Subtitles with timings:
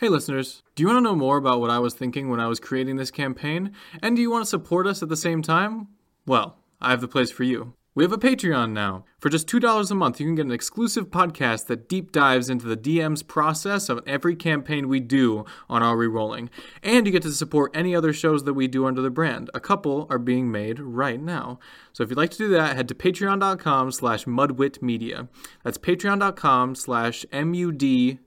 [0.00, 2.46] Hey listeners, do you want to know more about what I was thinking when I
[2.46, 3.72] was creating this campaign?
[4.00, 5.88] And do you want to support us at the same time?
[6.24, 7.74] Well, I have the place for you.
[7.98, 9.04] We have a Patreon now.
[9.18, 12.64] For just $2 a month, you can get an exclusive podcast that deep dives into
[12.64, 16.48] the DM's process of every campaign we do on our rerolling.
[16.80, 19.50] And you get to support any other shows that we do under the brand.
[19.52, 21.58] A couple are being made right now.
[21.92, 25.26] So if you'd like to do that, head to patreon.com slash mudwitmedia.
[25.64, 28.22] That's patreon.com slash M-U-D-W-I-T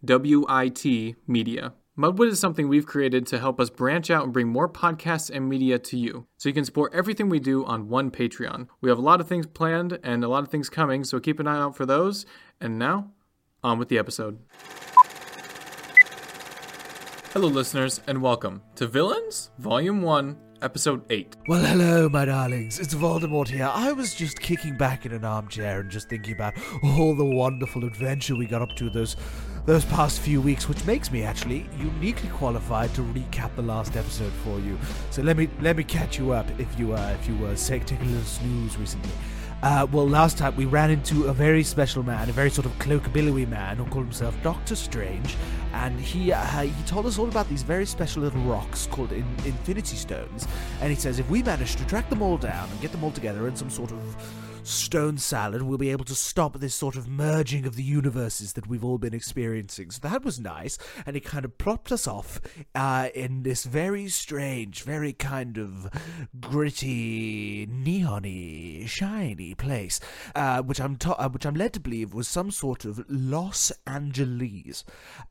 [1.27, 1.73] media.
[2.01, 5.47] Mudwit is something we've created to help us branch out and bring more podcasts and
[5.47, 6.25] media to you.
[6.37, 8.69] So you can support everything we do on one Patreon.
[8.81, 11.39] We have a lot of things planned and a lot of things coming, so keep
[11.39, 12.25] an eye out for those.
[12.59, 13.11] And now,
[13.63, 14.39] on with the episode.
[17.33, 21.35] Hello, listeners, and welcome to Villains, Volume 1, Episode 8.
[21.47, 22.79] Well, hello, my darlings.
[22.79, 23.69] It's Voldemort here.
[23.71, 27.85] I was just kicking back in an armchair and just thinking about all the wonderful
[27.85, 29.15] adventure we got up to those
[29.65, 34.33] those past few weeks, which makes me actually uniquely qualified to recap the last episode
[34.43, 34.77] for you.
[35.11, 37.55] So let me let me catch you up if you uh, if you were uh,
[37.55, 39.11] taking a little snooze recently.
[39.63, 42.77] Uh, well, last time we ran into a very special man, a very sort of
[42.79, 45.35] cloak-billowy man who called himself Doctor Strange,
[45.73, 49.35] and he uh, he told us all about these very special little rocks called in-
[49.45, 50.47] Infinity Stones.
[50.81, 53.11] And he says if we manage to track them all down and get them all
[53.11, 53.99] together in some sort of
[54.63, 58.67] stone salad, we'll be able to stop this sort of merging of the universes that
[58.67, 59.91] we've all been experiencing.
[59.91, 62.39] So that was nice, and it kind of plopped us off
[62.75, 65.89] uh, in this very strange, very kind of
[66.39, 69.99] gritty, neony, shiny place,
[70.35, 73.71] uh, which I'm to- uh, which I'm led to believe was some sort of Los
[73.87, 74.83] Angeles.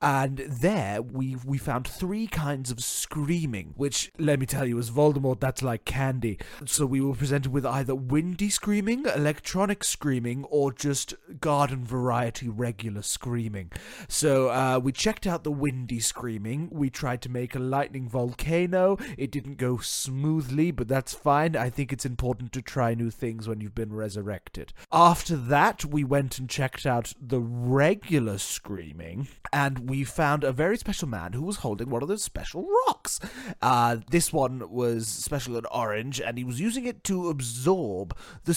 [0.03, 4.91] And there we we found three kinds of screaming, which let me tell you, as
[4.91, 6.39] Voldemort, that's like candy.
[6.67, 13.03] So we were presented with either windy screaming, electronic screaming, or just garden variety regular
[13.03, 13.71] screaming.
[14.09, 16.69] So uh, we checked out the windy screaming.
[16.73, 18.97] We tried to make a lightning volcano.
[19.19, 21.55] It didn't go smoothly, but that's fine.
[21.57, 24.73] I think it's important to try new things when you've been resurrected.
[24.91, 30.79] After that, we went and checked out the regular screaming, and we found a very
[30.79, 33.21] special man who was holding one of those special rocks.
[33.61, 38.55] Uh, this one was special and orange, and he was using it to absorb the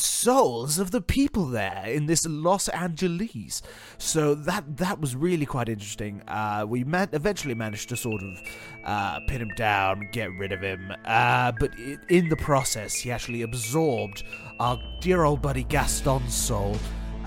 [0.53, 3.62] souls of the people there in this Los Angeles.
[3.97, 6.22] So that that was really quite interesting.
[6.28, 8.41] Uh, we man- eventually managed to sort of
[8.86, 13.12] uh, pin him down, get rid of him, uh, but i in the process, he
[13.12, 14.24] actually absorbed
[14.59, 16.78] our dear old buddy Gaston's soul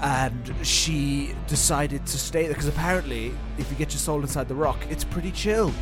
[0.02, 4.54] and she decided to stay there because apparently if you get your soul inside the
[4.54, 5.72] rock it's pretty chill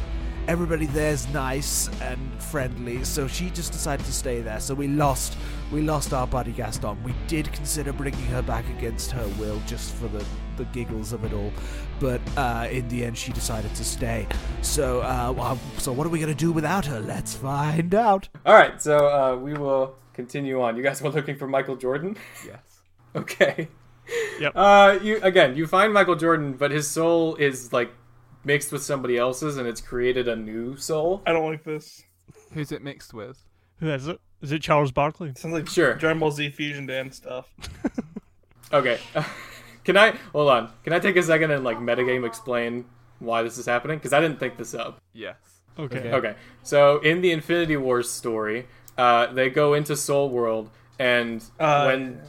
[0.49, 5.37] everybody there's nice and friendly so she just decided to stay there so we lost
[5.73, 9.95] we lost our buddy gaston we did consider bringing her back against her will just
[9.95, 10.25] for the
[10.57, 11.51] the giggles of it all
[11.99, 14.27] but uh, in the end she decided to stay
[14.63, 18.81] so uh, so what are we gonna do without her let's find out All right,
[18.81, 20.77] so uh, we will continue on.
[20.77, 22.17] You guys were looking for Michael Jordan?
[22.47, 22.59] yes
[23.17, 23.69] Okay.
[24.39, 24.53] Yep.
[24.55, 27.91] Uh, you again, you find Michael Jordan, but his soul is like
[28.45, 31.23] mixed with somebody else's, and it's created a new soul.
[31.27, 32.05] I don't like this.
[32.53, 33.43] Who's it mixed with?
[33.81, 34.21] Who is it?
[34.43, 35.33] Is it Charles Barkley?
[35.37, 35.95] Sounds like Sure.
[35.95, 37.49] Dragon Ball Z Fusion Dance stuff.
[38.73, 38.99] Okay.
[39.85, 40.71] Can I hold on?
[40.83, 42.87] Can I take a second and like metagame explain
[43.21, 43.99] why this is happening?
[43.99, 45.01] Because I didn't think this up.
[45.13, 45.37] Yes.
[45.79, 46.11] Okay.
[46.13, 46.35] Okay.
[46.63, 48.67] So in the Infinity Wars story,
[48.99, 52.21] uh, they go into Soul World, and Uh, when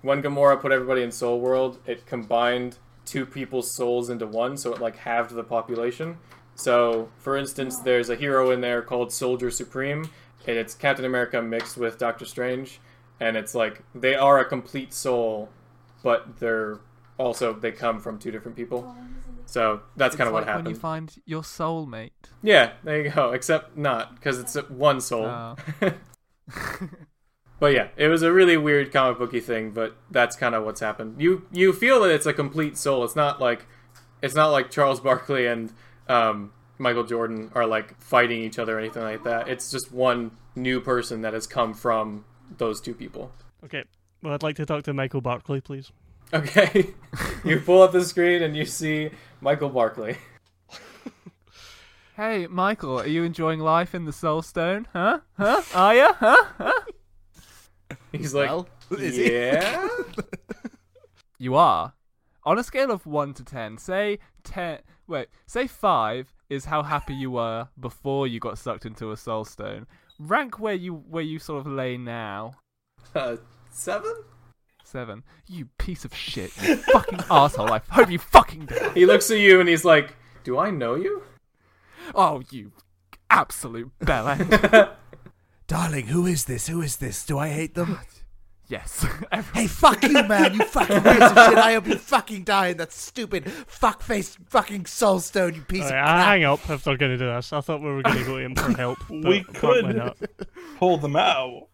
[0.00, 4.72] when Gamora put everybody in Soul World, it combined two people's souls into one, so
[4.72, 6.18] it like halved the population.
[6.54, 10.10] So, for instance, there's a hero in there called Soldier Supreme,
[10.46, 12.80] and it's Captain America mixed with Doctor Strange,
[13.20, 15.48] and it's like they are a complete soul,
[16.02, 16.80] but they're
[17.18, 18.94] also they come from two different people.
[19.46, 22.10] So that's kind of like what when you find your soulmate.
[22.42, 23.32] Yeah, there you go.
[23.32, 25.26] Except not because it's one soul.
[25.26, 25.56] Oh.
[27.62, 30.80] But yeah, it was a really weird comic booky thing, but that's kind of what's
[30.80, 31.22] happened.
[31.22, 33.04] You you feel that it's a complete soul.
[33.04, 33.66] It's not like
[34.20, 35.72] it's not like Charles Barkley and
[36.08, 39.46] um, Michael Jordan are like fighting each other or anything like that.
[39.46, 42.24] It's just one new person that has come from
[42.58, 43.30] those two people.
[43.64, 43.84] Okay.
[44.24, 45.92] Well, I'd like to talk to Michael Barkley, please.
[46.34, 46.88] Okay,
[47.44, 49.10] you pull up the screen and you see
[49.40, 50.16] Michael Barkley.
[52.14, 54.86] Hey, Michael, are you enjoying life in the Soul Stone?
[54.92, 55.20] Huh?
[55.38, 55.62] Huh?
[55.74, 56.12] Are you?
[56.12, 56.44] Huh?
[56.58, 56.72] Huh?
[58.12, 58.68] He's like, Well,
[58.98, 59.88] yeah.
[61.38, 61.94] You are.
[62.44, 64.78] On a scale of 1 to 10, say 10.
[65.08, 69.44] Wait, say 5 is how happy you were before you got sucked into a Soul
[69.44, 69.88] Stone.
[70.20, 72.54] Rank where you where you sort of lay now.
[73.14, 73.38] Uh,
[73.70, 74.14] seven.
[74.84, 75.24] 7.
[75.48, 76.52] You piece of shit.
[76.62, 77.72] You fucking asshole.
[77.72, 78.92] I hope you fucking die.
[78.94, 81.22] He looks at you and he's like, "Do I know you?"
[82.14, 82.72] Oh, you
[83.30, 84.94] absolute bellend.
[85.72, 86.66] Darling, who is this?
[86.66, 87.24] Who is this?
[87.24, 87.98] Do I hate them?
[88.68, 89.06] yes.
[89.54, 90.52] Hey, fuck you, man!
[90.52, 91.58] You fucking piece of shit!
[91.58, 96.04] I hope you fucking die in that stupid fuck-faced fucking soulstone, you piece Alright, of
[96.08, 96.26] I crap!
[96.26, 97.54] hang up if they're going to do this.
[97.54, 98.98] I thought we were going to go to him for help.
[99.08, 99.96] but We apparently could.
[99.96, 100.16] not.
[100.78, 101.68] Pull them out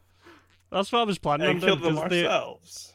[0.71, 1.95] That's what I was planning and on kill doing.
[1.95, 2.93] them 'cause they- ourselves.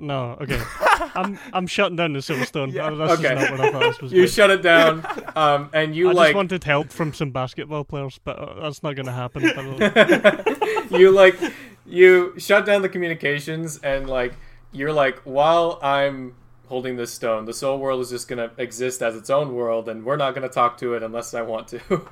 [0.00, 0.60] No, okay.
[1.14, 2.72] I'm I'm shutting down the Silverstone.
[2.72, 2.90] Yeah.
[2.90, 3.34] This Okay.
[3.34, 4.12] is not what I thought this was.
[4.12, 4.30] You about.
[4.30, 8.18] shut it down, um, and you I like just wanted help from some basketball players,
[8.24, 9.42] but uh, that's not going to happen.
[9.78, 10.42] But, uh,
[10.98, 11.36] you like
[11.86, 14.34] you shut down the communications and like
[14.72, 16.34] you're like while I'm
[16.68, 20.04] holding this stone, the soul world is just gonna exist as its own world, and
[20.04, 22.08] we're not gonna talk to it unless I want to.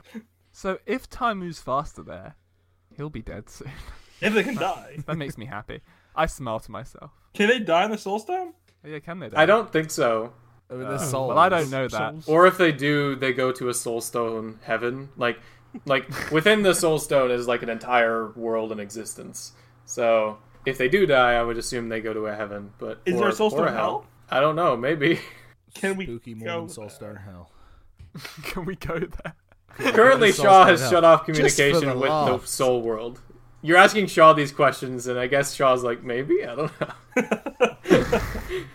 [0.53, 2.37] so if time moves faster there,
[2.97, 3.71] he'll be dead soon.
[4.21, 4.99] If they can die.
[5.07, 5.81] that makes me happy.
[6.15, 7.11] I smile to myself.
[7.35, 8.55] Can they die in the soul stone?
[8.85, 9.31] Yeah, can they?
[9.35, 10.33] I don't think so.
[10.71, 11.29] I mean, Oh, there's souls.
[11.29, 12.13] well, I don't know that.
[12.13, 12.29] souls.
[12.29, 15.09] Or if they do, they go to a soul stone heaven.
[15.17, 15.39] Like,
[15.87, 19.53] like within the soul stone is like an entire world in existence.
[19.87, 22.73] So if they do die, I would assume they go to a heaven.
[22.79, 24.07] But Is or, there a soul or stone hell?
[24.31, 24.77] I don't know.
[24.77, 25.21] Maybe.
[25.75, 26.77] Can we Spooky go Mormon there?
[26.87, 27.51] soulstone hell.
[28.45, 29.35] Can we go there?
[29.93, 30.91] Currently, Shaw has hell.
[30.91, 33.21] shut off Just the communication with the soul world.
[33.65, 36.45] You're asking Shaw these questions, and I guess Shaw's like, maybe?
[36.45, 36.73] I don't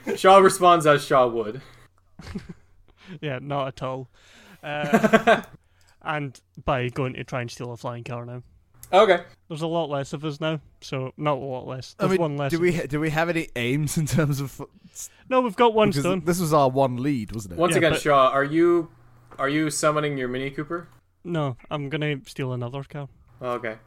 [0.07, 0.15] know.
[0.15, 1.61] Shaw responds as Shaw would.
[3.21, 4.09] yeah, not at all.
[4.61, 5.41] Uh,
[6.01, 8.43] and by going to try and steal a flying car now.
[8.91, 9.23] Okay.
[9.47, 11.95] There's a lot less of us now, so not a lot less.
[11.97, 12.51] I mean, one less.
[12.51, 14.61] do we do we have any aims in terms of?
[15.29, 16.23] No, we've got one Because stone.
[16.25, 17.57] this was our one lead, wasn't it?
[17.57, 18.89] Once Yeah, again, but- Shaw, are you
[19.37, 20.89] are you summoning your Mini Cooper?
[21.23, 23.07] No, I'm gonna steal another car.
[23.41, 23.77] Oh, okay.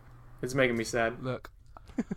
[0.43, 1.23] It's making me sad.
[1.23, 1.51] Look,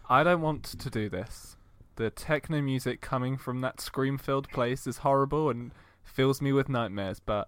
[0.09, 1.55] I don't want to do this.
[1.95, 5.71] The techno music coming from that scream-filled place is horrible and
[6.03, 7.19] fills me with nightmares.
[7.19, 7.47] But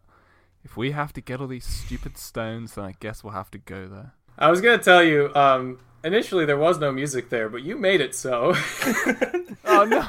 [0.63, 3.57] if we have to get all these stupid stones, then I guess we'll have to
[3.57, 4.13] go there.
[4.37, 8.01] I was gonna tell you, um, initially there was no music there, but you made
[8.01, 8.55] it so.
[9.69, 10.07] Oh no!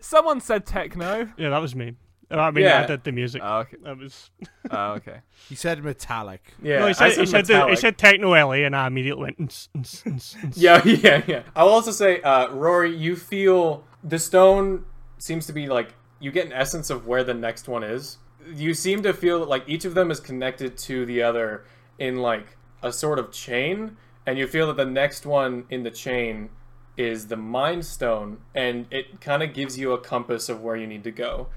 [0.00, 1.28] Someone said techno.
[1.38, 1.94] Yeah, that was me.
[2.30, 2.82] Uh, I mean, Yeah.
[2.82, 3.42] I did the music.
[3.44, 3.76] Oh, okay.
[3.82, 4.30] That was.
[4.72, 5.20] Oh, okay.
[5.48, 6.52] He said metallic.
[6.62, 9.22] yeah, no, he said, said he, said the, he said techno LA, and I immediately
[9.24, 9.40] went.
[9.40, 11.42] "Ns, ns, ns, ns." Yeah, yeah, yeah.
[11.56, 14.84] I'll also say, uh, Rory, you feel the stone
[15.18, 18.18] seems to be like you get an essence of where the next one is.
[18.54, 21.64] You seem to feel that like each of them is connected to the other
[21.98, 25.90] in like a sort of chain, and you feel that the next one in the
[25.90, 26.50] chain
[26.96, 30.86] is the mind stone, and it kind of gives you a compass of where you
[30.86, 31.48] need to go,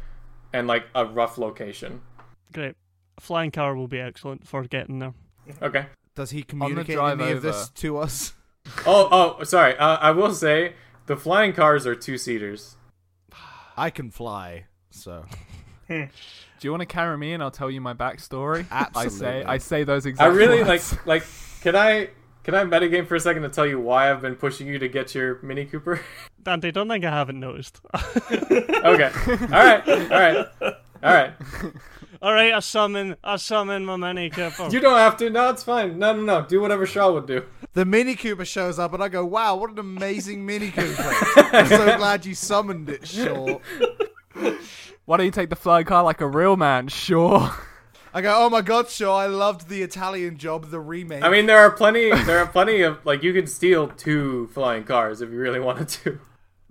[0.53, 2.01] and like a rough location.
[2.53, 2.75] Great.
[3.17, 5.13] A flying car will be excellent for getting there.
[5.61, 5.87] Okay.
[6.15, 8.33] Does he communicate drive any of this to us?
[8.85, 9.75] Oh, oh, sorry.
[9.77, 10.75] Uh, I will say
[11.07, 12.77] the flying cars are two seaters.
[13.75, 15.25] I can fly, so
[15.89, 16.07] Do
[16.61, 18.65] you want to carry me and I'll tell you my backstory?
[18.71, 19.27] Absolutely.
[19.27, 20.33] I say I say those exactly.
[20.33, 20.93] I really words.
[20.93, 21.23] like like
[21.61, 22.09] can I
[22.43, 24.87] can I metagame for a second to tell you why I've been pushing you to
[24.89, 26.01] get your Mini Cooper?
[26.43, 27.79] Dante, don't think I haven't noticed.
[27.95, 28.31] okay.
[28.83, 29.87] All right.
[29.87, 30.47] All right.
[30.61, 31.33] All right.
[32.21, 34.69] All right, I summon, I summon my Mini Cooper.
[34.69, 35.29] You don't have to.
[35.29, 35.99] No, it's fine.
[35.99, 36.45] No, no, no.
[36.45, 37.43] Do whatever Shaw would do.
[37.73, 41.11] the Mini Cooper shows up, and I go, "Wow, what an amazing Mini Cooper!"
[41.51, 43.59] I'm so glad you summoned it, Shaw.
[45.03, 46.87] Why don't you take the flying car like a real man?
[46.87, 47.51] Sure.
[48.13, 49.17] I go, "Oh my God, Shaw!
[49.17, 52.11] I loved the Italian job, the remake." I mean, there are plenty.
[52.11, 55.89] There are plenty of like you could steal two flying cars if you really wanted
[55.89, 56.19] to.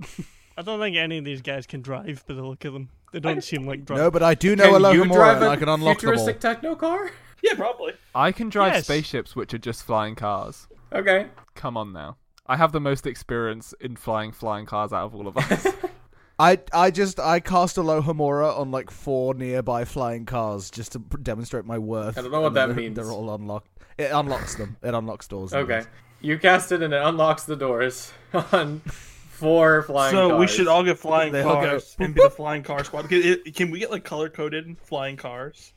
[0.56, 2.90] I don't think any of these guys can drive by the look of them.
[3.12, 4.04] They don't seem like drivers.
[4.04, 6.00] no, but I do know a Can you Alohomora, drive and a I can unlock
[6.00, 6.14] them all.
[6.16, 7.10] futuristic techno car?
[7.44, 7.94] Yeah, probably.
[8.14, 8.84] I can drive Yes.
[8.84, 10.68] spaceships which are just flying cars.
[10.92, 11.26] Okay.
[11.56, 12.16] Come on now.
[12.46, 15.66] I have the most experience in flying flying cars out of all of us.
[16.38, 21.64] I I just I cast Alohomora on like four nearby flying cars just to demonstrate
[21.64, 22.18] my worth.
[22.18, 22.96] I don't know what and that they're, means.
[22.96, 23.68] They're all unlocked.
[23.98, 24.76] It unlocks them.
[24.82, 25.52] It unlocks doors.
[25.52, 25.82] Okay.
[25.82, 25.86] things.
[26.20, 28.12] You cast it and it unlocks the doors
[28.52, 30.24] on four flying cars.
[30.24, 30.40] so cars.
[30.40, 33.08] we should all get flying They all go, cars and be the flying car squad.
[33.08, 35.72] Can, it- can we get like color coded flying cars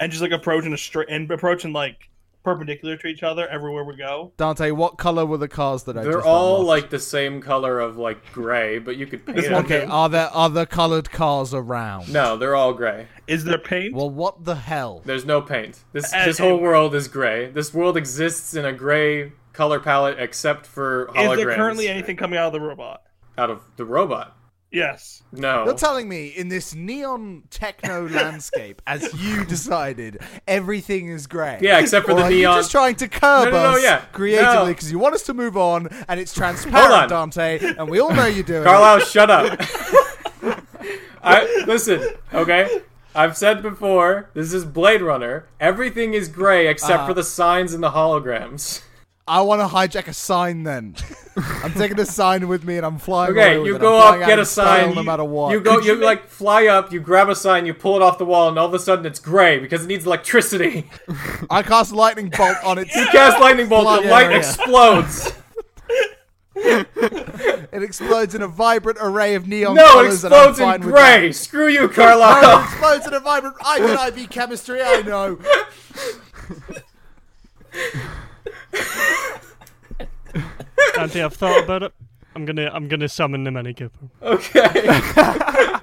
[0.00, 2.10] and just like approach in a straight and approaching like
[2.44, 4.32] perpendicular to each other everywhere we go?
[4.36, 6.68] Dante, what color were the cars that I They're all unlocked?
[6.82, 9.54] like the same color of like gray, but you could paint This them.
[9.54, 12.12] one- Okay, are there other colored cars around?
[12.12, 13.08] No, they're all gray.
[13.26, 13.94] Is there paint?
[13.94, 15.02] Well, what the hell?
[15.04, 15.80] There's no paint.
[15.92, 17.50] This Uh, this whole world is gray.
[17.50, 21.38] This world exists in a gray color palette except for holograms.
[21.38, 23.00] Is there currently anything coming out of the robot?
[23.36, 24.36] out of the robot?
[24.74, 25.22] Yes.
[25.32, 25.64] No.
[25.64, 31.58] You're telling me in this neon techno landscape, as you decided, everything is grey.
[31.62, 33.76] Yeah, except for or the are neon- You just trying to curb No, no, no,
[33.76, 34.00] us yeah.
[34.12, 34.66] creatively No.
[34.66, 38.26] because you want us to move on, and it's transparent, Dante, and we all know
[38.26, 38.64] you do it.
[38.64, 39.60] Carlisle, shut up.
[41.22, 42.02] I listen,
[42.32, 42.82] okay?
[43.14, 45.46] I've said before, this is Blade Runner.
[45.60, 48.82] Everything is gray except Uh, for the signs and the holograms.
[49.26, 50.96] I want to hijack a sign then.
[51.36, 54.42] I'm taking a sign with me and I'm flying Okay, you go up, get a
[54.42, 54.94] in style sign.
[54.94, 55.50] no matter what.
[55.52, 58.02] You go, Could you you like fly up, you grab a sign, you pull it
[58.02, 60.90] off the wall, and all of a sudden it's gray because it needs electricity.
[61.50, 62.88] I cast lightning bolt on it.
[62.94, 64.38] You cast lightning bolt, the Fly light area.
[64.38, 65.32] explodes.
[66.56, 70.24] It explodes in a vibrant array of neon No, it colors.
[70.24, 71.32] and I'm explodes in gray.
[71.32, 71.96] Screw you, that.
[72.42, 73.56] No, it explodes in a vibrant.
[73.64, 74.80] I can IB chemistry.
[74.82, 75.38] I know.
[80.94, 81.92] Dante, I've thought about it.
[82.34, 84.08] I'm gonna I'm gonna summon the Mini Cooper.
[84.22, 85.78] Okay.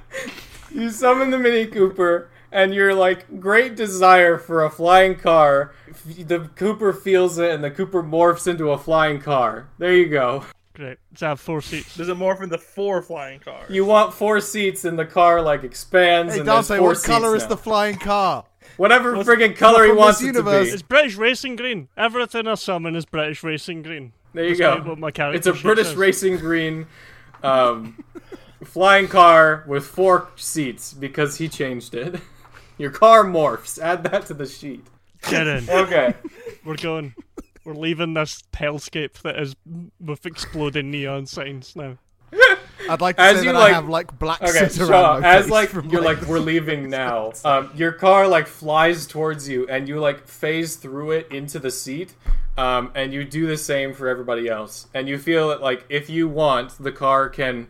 [0.73, 5.73] you summon the Mini Cooper, and your like great desire for a flying car.
[6.05, 9.69] The Cooper feels it, and the Cooper morphs into a flying car.
[9.77, 10.45] There you go.
[10.81, 10.97] Great.
[11.15, 11.95] So I have four seats.
[11.95, 13.69] Does it morph into four flying cars?
[13.69, 16.97] You want four seats, and the car like expands, Hey and there's Dante, four what
[16.97, 17.49] seats color is now.
[17.49, 18.45] the flying car?
[18.77, 20.69] Whatever What's- friggin' color he wants this it universe?
[20.69, 20.81] to It's.
[20.81, 21.87] British Racing Green.
[21.95, 24.13] Everything I summon is British Racing Green.
[24.33, 24.89] There you Despite go.
[24.89, 25.95] what my character It's a British says.
[25.97, 26.87] racing green,
[27.43, 28.03] um,
[28.63, 32.15] flying car with four seats because he changed it.
[32.79, 33.77] Your car morphs.
[33.77, 34.87] Add that to the sheet.
[35.29, 35.65] Get in.
[35.69, 36.15] Okay.
[36.65, 37.13] We're going.
[37.63, 39.55] We're leaving this hellscape that is
[39.99, 41.97] with exploding neon signs now.
[42.89, 44.89] I'd like to As say you, that like- I have like black Okay, soot so
[44.89, 48.47] around my as face like from, you're like we're leaving now, um, your car like
[48.47, 52.13] flies towards you, and you like phase through it into the seat,
[52.57, 56.09] um, and you do the same for everybody else, and you feel that like if
[56.09, 57.67] you want, the car can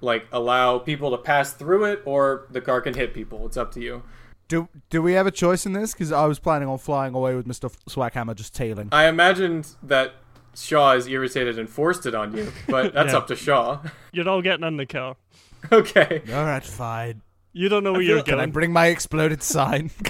[0.00, 3.44] like allow people to pass through it, or the car can hit people.
[3.46, 4.02] It's up to you.
[4.48, 5.92] Do do we have a choice in this?
[5.92, 8.88] Because I was planning on flying away with Mister Swackhammer just tailing.
[8.92, 10.14] I imagined that
[10.54, 13.18] Shaw is irritated and forced it on you, but that's Yeah.
[13.18, 13.80] up to Shaw.
[14.12, 15.16] You're all getting in the car.
[15.72, 16.22] okay.
[16.32, 17.22] All right, fine.
[17.56, 18.50] You don't know where you're like- Can I going.
[18.50, 19.90] bring my exploded sign?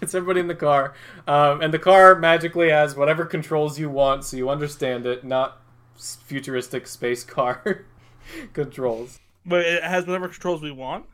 [0.00, 0.92] Gets everybody in the car,
[1.26, 5.24] um, and the car magically has whatever controls you want, so you understand it.
[5.24, 5.62] Not
[5.96, 7.86] s- futuristic space car
[8.52, 9.18] controls.
[9.46, 11.06] But it has whatever controls we want.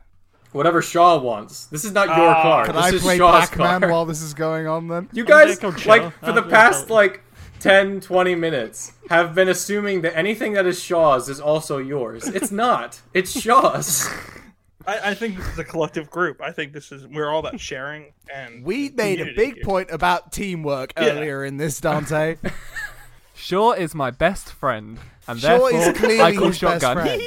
[0.55, 1.65] Whatever Shaw wants.
[1.65, 2.65] This is not your Ah, car.
[2.65, 3.89] Can this I is play Shaw's Pac-Man car.
[3.91, 4.87] while this is going on?
[4.87, 7.21] Then You guys, like, for the past, like,
[7.59, 12.27] 10, 20 minutes, have been assuming that anything that is Shaw's is also yours.
[12.27, 13.01] It's not.
[13.13, 14.07] It's Shaw's.
[14.87, 16.41] I, I think this is a collective group.
[16.41, 19.63] I think this is we're all about sharing and we made a big here.
[19.65, 21.09] point about teamwork Yeah.
[21.09, 22.37] earlier in this, Dante.
[23.33, 27.19] Shaw is my best friend, and Shaw therefore is clearly I call his best shotgun.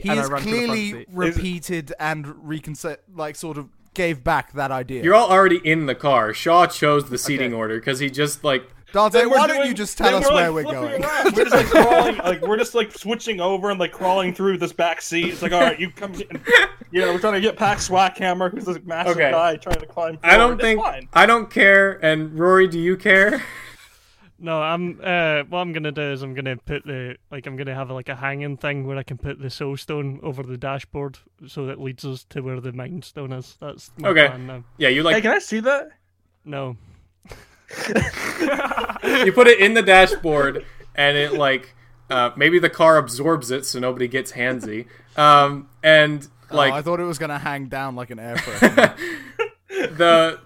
[0.00, 0.02] Friend.
[0.02, 1.08] He and I has run to the front clearly seat.
[1.10, 5.02] repeated and reconce- like sort of gave back that idea.
[5.02, 6.32] You're all already in the car.
[6.32, 7.58] Shaw chose the seating Okay.
[7.58, 10.24] order because he just, like, Dante, Then we're why don't doing- you just tell us
[10.28, 11.04] we're, where like, we're going?
[11.04, 11.24] around.
[11.36, 14.72] We're just like crawling, like we're just like switching over and like crawling through this
[14.72, 15.26] back seat.
[15.28, 16.12] It's like, all right, you come.
[16.14, 16.42] In.
[16.92, 19.30] You know, we're trying to get past Swackhammer, who's this massive Okay.
[19.30, 20.18] guy trying to climb.
[20.24, 20.52] I don't forward.
[20.54, 21.08] It's think fine.
[21.12, 22.04] I don't care.
[22.04, 23.40] And Rory, do you care?
[24.42, 24.98] No, I'm.
[25.02, 28.08] Uh, what I'm gonna do is I'm gonna put the like I'm gonna have like
[28.08, 31.78] a hanging thing where I can put the soul stone over the dashboard, so that
[31.78, 33.58] leads us to where the mind stone is.
[33.60, 34.28] That's my Okay.
[34.28, 34.64] plan now.
[34.78, 35.12] Yeah, you like.
[35.12, 35.90] Hey, like can I see that?
[36.46, 36.76] No,
[39.24, 41.74] you put it in the dashboard, and it like
[42.08, 44.86] uh, maybe the car absorbs it, so nobody gets handsy.
[45.16, 48.96] Um, and like oh, I thought it was gonna hang down like an air freshener.
[49.68, 50.40] the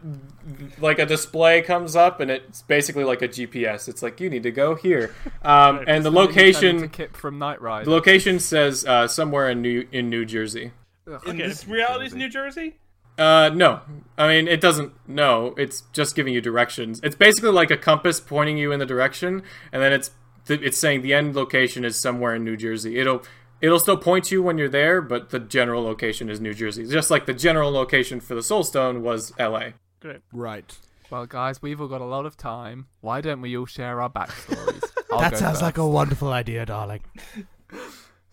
[0.79, 3.89] like a display comes up, and it's basically like a GPS.
[3.89, 6.89] It's like you need to go here, um, and the Something you turn into location
[6.91, 7.87] KITT from Night Ride.
[7.87, 10.73] the location says uh, somewhere in New in New Jersey.
[11.07, 11.37] In Okay.
[11.49, 12.77] this reality's New Jersey.
[13.17, 13.81] Uh, no.
[14.19, 14.93] I mean, it doesn't.
[15.07, 17.01] No, it's just giving you directions.
[17.05, 20.11] It's basically like a compass pointing you in the direction, and then it's
[20.47, 22.99] th- it's saying the end location is somewhere in New Jersey.
[22.99, 23.23] It'll
[23.61, 26.87] it'll still point you when you're there, but the general location is New Jersey.
[26.89, 29.75] Just like the general location for the Soul Stone was L.A.
[30.05, 30.21] great.
[30.33, 30.79] right.
[31.11, 32.87] Well, guys, we've all got a lot of time.
[33.01, 34.83] Why don't we all share our backstories?
[35.17, 37.03] That go sounds like a wonderful idea, darling.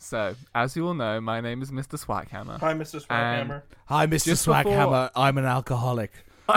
[0.03, 2.03] So, as you all know, my name is Mr.
[2.03, 2.59] Swackhammer.
[2.59, 3.05] Hi, Mr.
[3.05, 3.61] Swackhammer.
[3.85, 4.25] Hi, Mr.
[4.25, 6.11] Just before- I'm an alcoholic.
[6.49, 6.55] no,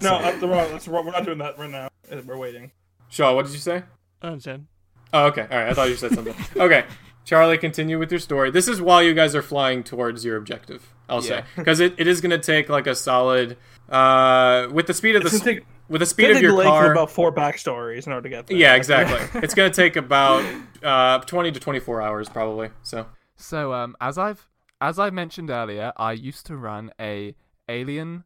[0.00, 0.70] that's the wrong.
[0.70, 1.04] That's the wrong.
[1.04, 1.88] We're not doing that right now.
[2.10, 2.72] Uh, We're waiting.
[3.10, 3.82] Shaw, what did you say?
[4.22, 4.66] I'm saying.
[5.12, 5.42] Oh, okay.
[5.42, 5.68] All right.
[5.68, 6.34] I thought you said something.
[6.56, 6.84] okay.
[7.26, 8.50] Charlie, continue with your story.
[8.50, 10.94] This is while you guys are flying towards your objective.
[11.10, 13.58] I'll say because it, it is going to take like a solid
[13.88, 16.70] uh with the speed of the It's take- with the speed of your Blake for
[16.70, 16.92] car.
[16.92, 18.56] about four backstories in order to get there.
[18.56, 19.40] Yeah, exactly.
[19.42, 20.44] it's going to take about
[20.82, 22.70] uh 20 to 24 hours probably.
[22.82, 24.48] So, So, um, as I've
[24.80, 27.34] as I mentioned earlier, I used to run a
[27.68, 28.24] alien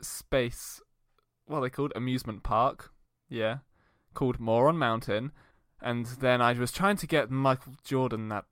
[0.00, 0.80] space,
[1.46, 2.92] what are they called amusement park,
[3.28, 3.58] yeah,
[4.14, 5.32] called Moron Mountain,
[5.82, 8.44] and then I was trying to get Michael Jordan, that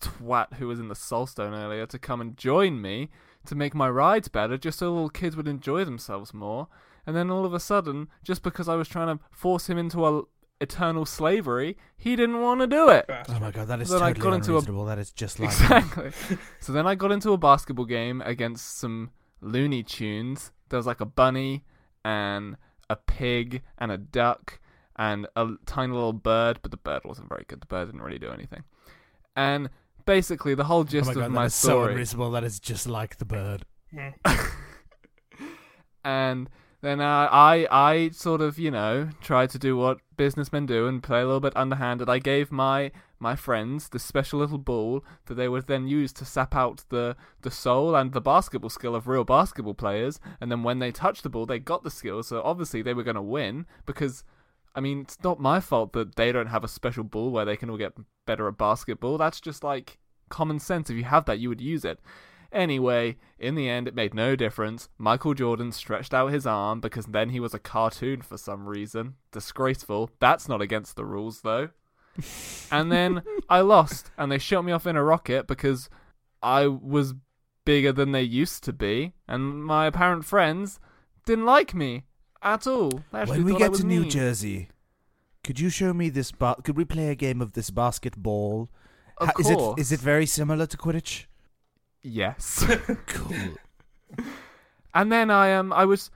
[0.00, 3.08] twat who was in the Soulstone earlier, to come and join me
[3.46, 6.68] to make my rides better, just so little kids would enjoy themselves more.
[7.06, 10.06] And then all of a sudden, just because I was trying to force him into
[10.06, 10.22] a
[10.60, 13.04] eternal slavery, he didn't want to do it.
[13.08, 15.48] Oh my god, that is Then I totally got into a- That is just like
[15.48, 16.12] Exactly.
[16.60, 20.52] so then I got into a basketball game against some Looney Tunes.
[20.68, 21.64] There was like a bunny
[22.04, 22.56] and
[22.88, 24.60] a pig and a duck
[24.94, 27.60] and a tiny little bird, but the bird wasn't very good.
[27.60, 28.62] The bird didn't really do anything.
[29.34, 29.68] And
[30.04, 31.92] basically, the whole Oh gist my god, of that my is so story.
[31.92, 32.30] unreasonable.
[32.30, 33.64] That is just like the bird.
[36.04, 36.48] and
[36.80, 41.02] then uh, I I sort of you know tried to do what businessmen do and
[41.02, 42.08] play a little bit underhanded.
[42.08, 46.24] I gave my my friends this special little ball that they would then use to
[46.24, 50.18] sap out the the soul and the basketball skill of real basketball players.
[50.40, 52.22] And then when they touched the ball, they got the skill.
[52.22, 54.24] So obviously they were going to win because.
[54.74, 57.56] I mean, it's not my fault that they don't have a special ball where they
[57.56, 57.92] can all get
[58.26, 59.18] better at basketball.
[59.18, 59.98] That's just like
[60.28, 60.88] common sense.
[60.88, 62.00] If you have that, you would use it.
[62.52, 64.88] Anyway, in the end, it made no difference.
[64.98, 69.14] Michael Jordan stretched out his arm because then he was a cartoon for some reason.
[69.30, 70.10] Disgraceful.
[70.20, 71.70] That's not against the rules, though.
[72.70, 75.88] and then I lost, and they shot me off in a rocket because
[76.42, 77.14] I was
[77.64, 80.78] bigger than they used to be, and my apparent friends
[81.24, 82.04] didn't like me
[82.42, 82.90] at all.
[83.12, 84.10] They actually When we thought I get was to New mean.
[84.10, 84.68] Jersey,
[85.44, 86.32] could you show me this?
[86.32, 88.68] Ba- could we play a game of this basketball?
[89.18, 89.80] Of Ha- is it course.
[89.80, 91.26] is it very similar to Quidditch?
[92.02, 92.64] Yes.
[93.06, 93.54] Cool.
[94.94, 96.10] And then I um I was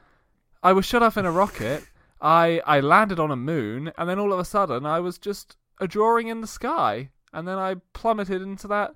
[0.63, 1.85] I was shut off in a rocket.
[2.21, 5.57] I I landed on a moon, and then all of a sudden I was just
[5.81, 8.95] a drawing in the sky, and then I plummeted into that.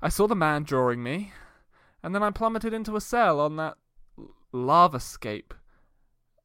[0.00, 1.32] I saw the man drawing me,
[2.04, 3.76] and then I plummeted into a cell on that
[4.52, 5.52] lava scape,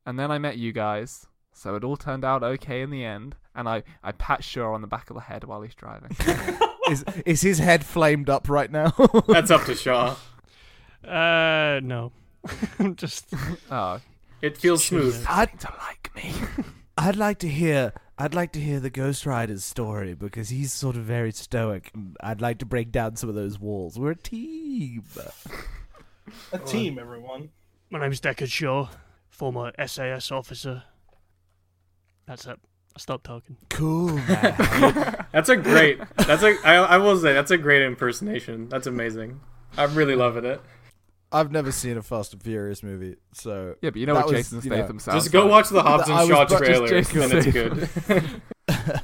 [0.05, 1.25] and then I met you guys.
[1.53, 4.81] So it all turned out okay in the end, and I I pat Shaw on
[4.81, 6.15] the back of the head while he's driving.
[6.89, 8.93] is is his head flamed up right now?
[9.27, 10.15] That's up to Shaw.
[11.05, 12.11] Uh, no.
[12.79, 13.33] I'm just.
[13.69, 13.99] oh,
[14.41, 15.23] It feels smooth.
[15.27, 16.33] I'd to like me.
[16.97, 20.95] I'd like to hear I'd like to hear the Ghost Rider's story because he's sort
[20.95, 21.91] of very stoic.
[21.93, 23.97] and I'd like to break down some of those walls.
[23.97, 25.03] We're a team.
[26.53, 27.49] A team, everyone.
[27.89, 28.89] My name's Deckard Shaw,
[29.31, 30.83] former SAS officer.
[32.27, 32.59] That's it.
[32.95, 33.57] I stopped talking.
[33.69, 35.25] Cool, man.
[35.31, 35.99] That's a great.
[36.17, 36.55] That's a.
[36.63, 38.69] I, I will say that's a great impersonation.
[38.69, 39.39] That's amazing.
[39.77, 40.61] I'm really loving it.
[41.31, 44.33] I've never seen a Fast and Furious movie, so Yeah, but you know That what
[44.35, 45.49] was, Jason you know, Statham sounds Just go like.
[45.51, 48.41] watch the Hobbs and Shaw about trailer, and it's say- good.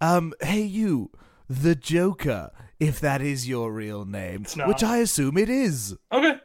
[0.00, 1.10] um, hey you,
[1.46, 4.68] the Joker, if that is your real name, It's not.
[4.68, 5.94] which I assume it is.
[6.10, 6.36] Okay,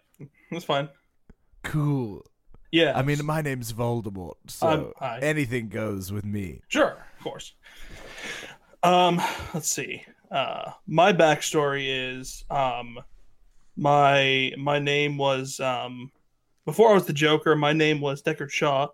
[0.52, 0.90] that's fine.
[1.64, 2.26] Cool.
[2.72, 2.94] Yeah.
[2.98, 6.62] I mean, my name's Voldemort, so Um, anything goes with me.
[6.68, 7.54] Sure, of course.
[8.84, 9.22] Um,
[9.54, 10.06] let's see.
[10.32, 11.86] Uh, my backstory
[12.18, 13.00] is um,
[13.76, 16.12] my my name was um,
[16.66, 17.56] before I was the Joker.
[17.56, 18.88] My name was Deckard Shaw,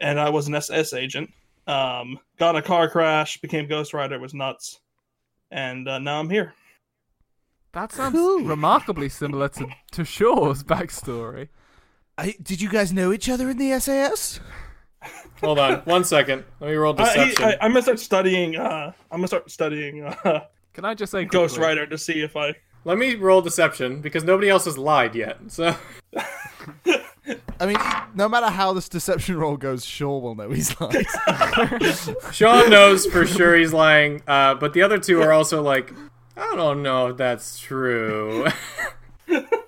[0.00, 1.32] and I was an SS agent.
[1.66, 4.80] Um, got in a car crash, became Ghost Rider, was nuts,
[5.52, 6.52] and uh, now I'm here.
[7.72, 8.40] That sounds Cool.
[8.42, 11.48] remarkably similar to, to Shaw's backstory.
[12.20, 14.40] I, did you guys know each other in the SAS?
[15.40, 16.44] Hold on, one second.
[16.60, 17.44] Let me roll I, deception.
[17.44, 18.56] I, I'm gonna start studying.
[18.56, 20.40] Uh, I'm gonna start studying uh,
[20.74, 22.54] Can I just say Ghost quickly- Rider to see if I.
[22.84, 25.38] Let me roll deception because nobody else has lied yet.
[25.48, 25.74] So
[27.60, 27.76] I mean,
[28.14, 31.04] no matter how this deception roll goes, Shaw will know he's lying.
[32.32, 35.92] Shaw knows for sure he's lying, uh, but the other two are also like,
[36.36, 38.46] I don't know if that's true.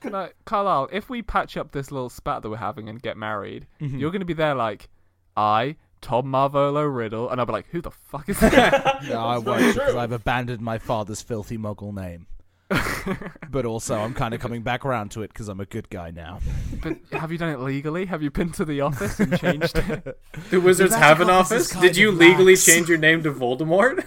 [0.00, 3.16] Can I, Carlisle, if we patch up this little spat that we're having and get
[3.16, 3.98] married, mm-hmm.
[3.98, 4.88] you're going to be there like,
[5.36, 9.04] I, Tom Marvolo Riddle, and I'll be like, who the fuck is that?
[9.08, 9.94] no, I very won't because.
[9.94, 12.26] I've abandoned my father's filthy muggle name.
[13.50, 16.10] but also, I'm kind of coming back around to it because I'm a good guy
[16.10, 16.40] now.
[16.82, 18.04] but have you done it legally?
[18.06, 20.20] Have you been to the office and changed it?
[20.50, 21.74] Do wizards have an office office?
[21.74, 22.66] is Did you of legally lax.
[22.66, 24.04] change your name to Voldemort?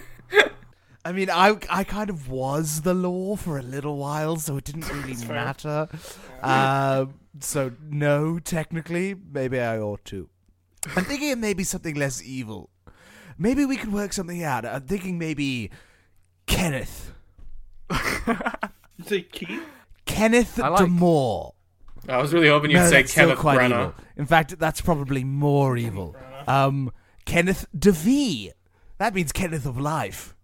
[1.04, 4.64] I mean, I I kind of was the law for a little while, so it
[4.64, 5.34] didn't really fair.
[5.34, 5.88] matter.
[6.42, 10.28] Um, so no, technically, maybe I ought to.
[10.96, 12.70] I'm thinking of maybe something less evil.
[13.38, 14.64] Maybe we could work something out.
[14.64, 15.70] I'm thinking maybe
[16.46, 17.12] Kenneth.
[17.90, 18.36] You
[19.06, 19.62] say Keith?
[20.06, 21.52] Kenneth I like- Demore.
[22.08, 23.66] I was really hoping you'd no, say that's still Kenneth quite Branagh.
[23.70, 23.94] evil.
[24.16, 26.16] In fact, that's probably more evil.
[26.48, 26.90] Um,
[27.26, 28.50] Kenneth DeVee.
[28.98, 30.34] That means Kenneth of Life.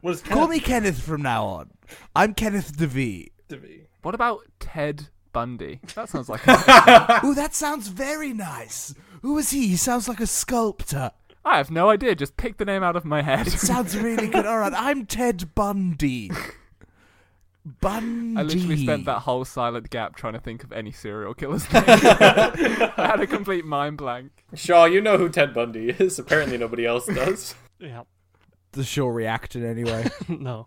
[0.00, 1.70] What is Call me Kenneth from now on.
[2.14, 3.30] I'm Kenneth DeVee.
[3.50, 3.80] me.
[4.02, 5.80] what about Ted Bundy?
[5.94, 6.46] That sounds like.
[7.24, 8.94] Ooh, that sounds very nice.
[9.22, 9.66] Who is he?
[9.68, 11.10] He sounds like a sculptor.
[11.44, 12.14] I have no idea.
[12.14, 13.48] Just pick the name out of my head.
[13.48, 14.46] It sounds really good.
[14.46, 16.30] All right, I'm Ted Bundy.
[17.80, 18.38] Bundy.
[18.38, 21.84] I literally spent that whole silent gap trying to think of any serial killer's name.
[21.86, 24.44] I had a complete mind blank.
[24.54, 26.18] Shaw, you know who Ted Bundy is.
[26.18, 27.54] Apparently, nobody else does.
[27.78, 28.02] Yeah,
[28.72, 30.08] the show reacted anyway.
[30.28, 30.66] no.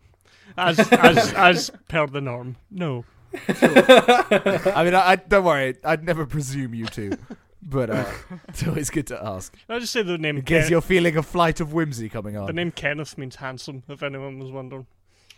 [0.57, 3.05] As as as per the norm, no.
[3.47, 5.75] I mean, I, I don't worry.
[5.83, 7.17] I'd never presume you to,
[7.61, 8.11] but uh,
[8.49, 9.55] it's always good to ask.
[9.69, 10.37] I just say the name.
[10.37, 12.47] In case Ken- you're feeling a flight of whimsy coming on.
[12.47, 13.83] the name Kenneth means handsome.
[13.87, 14.87] If anyone was wondering.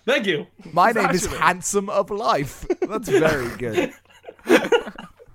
[0.05, 0.47] Thank you.
[0.73, 2.65] My name is Handsome of Life.
[2.81, 3.93] That's very good.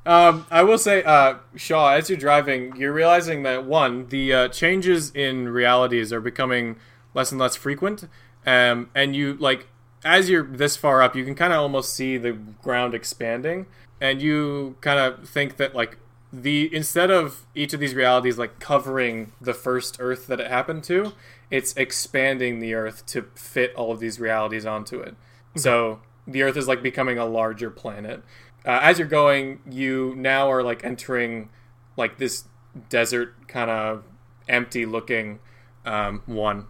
[0.07, 4.49] Um, I will say, uh, Shaw, as you're driving, you're realizing that one, the uh,
[4.49, 6.77] changes in realities are becoming
[7.19, 8.09] less and less frequent,
[8.47, 9.67] um, and you like
[10.05, 13.67] as you're this far up, you can kind of almost see the ground expanding,
[14.01, 15.99] and you kind of think that like
[16.33, 20.85] the instead of each of these realities like covering the first Earth that it happened
[20.85, 21.13] to,
[21.51, 25.17] it's expanding the Earth to fit all of these realities onto it.
[25.57, 28.23] So the Earth is like becoming a larger planet.
[28.65, 31.49] Uh, as you're going, you now are like entering
[31.97, 32.45] like this
[32.89, 34.05] desert kind of
[34.49, 35.41] empty looking
[35.85, 36.67] um, one.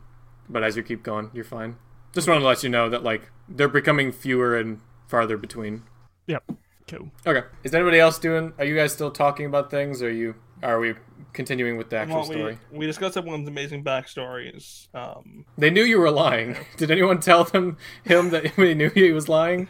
[0.49, 1.77] But as you keep going, you're fine.
[2.13, 5.83] Just wanted to let you know that like they're becoming fewer and farther between.
[6.27, 6.45] Yep.
[6.89, 7.11] Cool.
[7.27, 7.47] Okay.
[7.65, 8.53] Is anybody else doing?
[8.59, 10.03] Are you guys still talking about things?
[10.03, 10.35] Or are you?
[10.63, 10.95] Are we
[11.35, 12.59] continuing with the actual Well, story?
[12.73, 14.89] we, we discussed everyone's amazing backstories.
[14.95, 16.57] Um, They knew you were lying.
[16.79, 19.69] Did anyone tell them him that they knew he was lying?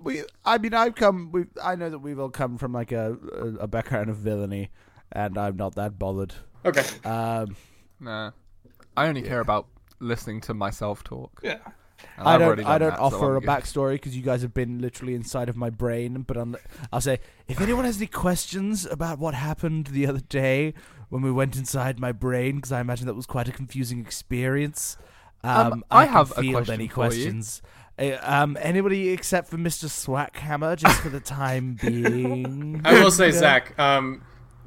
[0.00, 1.30] We, I mean, I've come.
[1.32, 4.70] We, I know that we've all come from like a, a, a background of villainy,
[5.12, 6.34] and I'm not that bothered.
[6.64, 6.84] Okay.
[7.08, 7.56] Um,
[8.00, 8.32] Nah.
[8.96, 9.66] I only care about
[10.00, 11.40] listening to myself talk.
[11.42, 11.58] yeah.
[12.16, 12.64] and I I've don't.
[12.66, 13.48] I don't that, offer I'm a good.
[13.48, 16.22] backstory because you guys have been literally inside of my brain.
[16.22, 16.60] But on the,
[16.92, 20.74] I'll say, if anyone has any questions about what happened the other day
[21.08, 24.96] when we went inside my brain, because I imagine that was quite a confusing experience.
[25.44, 26.94] Um, Um, I can have a field question any for you.
[26.94, 27.62] questions.
[27.98, 29.86] Uh, um, anybody except for Mr.
[29.86, 32.80] Swackhammer, just for the time being.
[32.84, 34.22] I will say, Zach, um,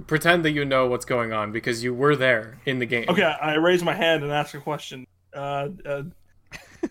[0.08, 3.06] pretend that you know what's going on because you were there in the game.
[3.08, 5.06] Okay, I raise my hand and ask a question.
[5.34, 6.04] Uh, uh,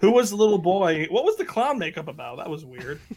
[0.00, 1.06] who was the little boy?
[1.10, 2.38] What was the clown makeup about?
[2.38, 3.00] That was weird.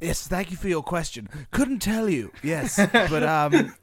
[0.00, 1.28] Yes, thank you for your question.
[1.50, 2.30] Couldn't tell you.
[2.40, 3.74] Yes, but um,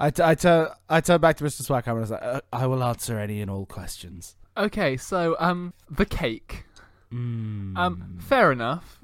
[0.00, 1.60] I t- I turn I turn back to Mr.
[1.60, 4.36] Swackhammer and I was like, uh, I will answer any and all questions.
[4.56, 6.64] Okay, so um, the cake.
[7.12, 7.76] Mm.
[7.76, 8.98] Um, fair enough.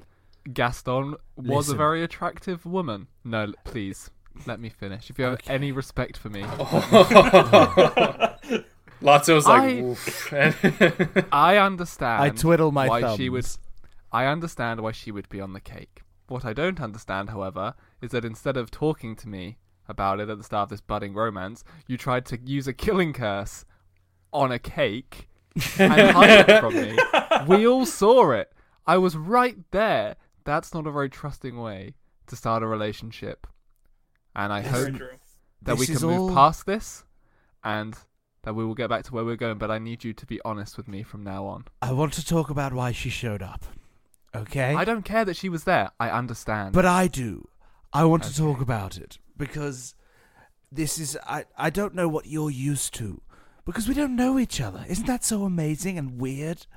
[0.51, 1.75] Gaston was Listen.
[1.75, 3.05] a very attractive woman.
[3.23, 4.09] No, please
[4.47, 5.11] let me finish.
[5.11, 5.53] If you have Okay.
[5.53, 6.41] any respect for me,
[9.01, 10.33] Lotso's like, I- "Oof."
[11.31, 12.23] I understand.
[12.23, 13.17] I twiddle my why thumbs.
[13.17, 13.45] she would.
[14.11, 16.01] I understand why she would be on the cake.
[16.27, 19.57] What I don't understand, however, is that instead of talking to me
[19.87, 23.13] about it at the start of this budding romance, you tried to use a killing
[23.13, 23.63] curse
[24.33, 25.29] on a cake
[25.79, 26.97] and hide it from me.
[27.47, 28.51] We all saw it.
[28.85, 30.15] I was right there.
[30.43, 31.93] That's not a very trusting way
[32.27, 33.45] to start a relationship.
[34.35, 35.09] And I Very hope true.
[35.61, 37.03] that we can is move all- past this
[37.63, 37.95] and
[38.47, 39.57] that we will get back to where we're going.
[39.57, 41.65] But I need you to be honest with me from now on.
[41.81, 43.65] I want to talk about why she showed up.
[44.33, 45.91] Okay, I don't care that she was there.
[45.99, 46.71] I understand.
[46.71, 47.49] but I do.
[47.91, 49.95] I want to talk about it because
[50.71, 53.21] this is I I don't know what you're used to
[53.65, 54.85] because we don't know each other.
[54.87, 56.67] Isn't that so amazing and weird?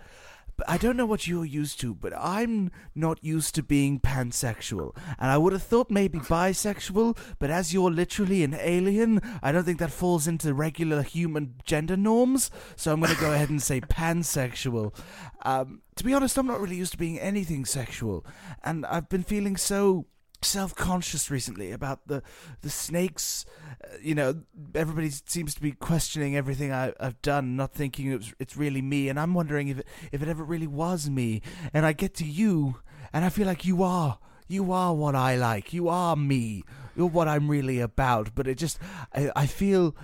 [0.66, 4.96] I don't know what you're used to, but I'm not used to being pansexual.
[5.18, 9.64] And I would have thought maybe bisexual, but as you're literally an alien, I don't
[9.64, 12.50] think that falls into regular human gender norms.
[12.76, 14.94] So I'm going to go ahead and say pansexual.
[15.42, 18.24] Um, to be honest, I'm not really used to being anything sexual.
[18.62, 20.06] And I've been feeling so
[20.42, 22.22] self-conscious recently about the
[22.62, 23.44] the snakes
[23.84, 24.34] uh, you know
[24.74, 29.08] everybody seems to be questioning everything I, I've done not thinking it's, it's really me.
[29.08, 31.42] And I'm wondering if it, if it ever really was me.
[31.72, 32.76] And I get to you
[33.12, 35.72] and I feel like you are you are what I like.
[35.72, 36.64] You are me.
[36.96, 38.34] You're what I'm really about.
[38.34, 38.78] But it just
[39.14, 39.94] I, I feel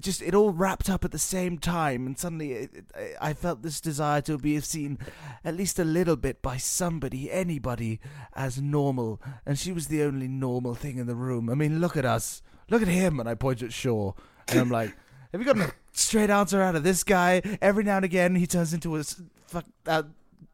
[0.00, 3.62] just it all wrapped up at the same time and suddenly it, it, I felt
[3.62, 4.98] this desire to be seen
[5.44, 8.00] at least a little bit by somebody anybody
[8.34, 9.20] as normal.
[9.46, 11.48] And she was the only normal thing in the room.
[11.48, 12.42] I mean look at us.
[12.70, 13.20] Look at him.
[13.20, 14.12] And I point at Shaw.
[14.48, 14.94] And I'm like
[15.32, 17.42] have you got a straight answer out of this guy?
[17.60, 19.04] Every now and again he turns into a
[19.46, 20.04] fuck uh,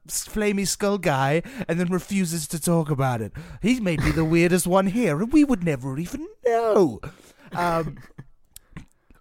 [0.09, 3.33] flamey skull guy and then refuses to talk about it.
[3.62, 7.00] He's made me the weirdest one here and we would never even know.
[7.53, 7.98] Um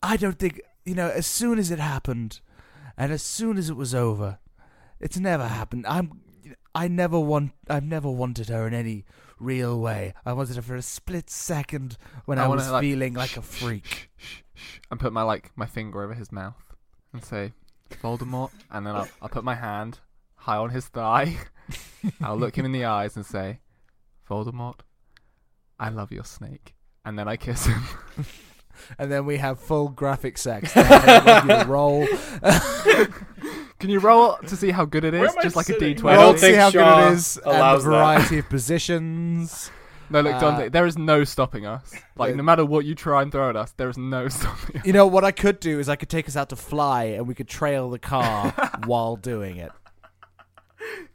[0.02, 1.10] I don't think you know.
[1.10, 2.42] As soon as it happened,
[2.98, 4.40] and as soon as it was over,
[5.00, 5.86] it's never happened.
[5.88, 6.22] I'm.
[6.76, 7.52] I never want.
[7.70, 9.06] I've never wanted her in any
[9.40, 10.14] real way.
[10.26, 13.42] I wanted her for a split second when I I, was like, feeling like a
[13.42, 14.10] freak.
[14.18, 16.62] Shh, shh, and put my like my finger over his mouth
[17.12, 17.54] and say
[18.02, 20.00] Voldemort, and then I'll, I'll put my hand
[20.36, 21.38] high on his thigh
[22.22, 23.60] I'll look him in the eyes and say,
[24.30, 24.80] Voldemort,
[25.80, 26.76] I love your snake.
[27.06, 27.82] And then I kiss him.
[28.98, 30.72] And then we have full graphic sex.
[30.76, 32.08] I'll you roll.
[33.80, 35.20] Can you roll to see how good it is?
[35.22, 35.44] Where is?
[35.44, 35.96] Just like a sitting?
[35.96, 36.10] D20.
[36.10, 37.90] I don't Roll to see think how Shaw good it is, and the allows that.
[37.90, 39.72] variety of positions.
[40.10, 41.94] No, look, Uh, Dante, there is no stopping us.
[42.18, 44.78] Like, uh, no matter what you try and throw at us, there is no stopping
[44.82, 44.86] us.
[44.86, 47.28] You know what I could do is I could take us out to fly, and
[47.28, 48.52] we could trail the car
[48.86, 49.72] while doing it.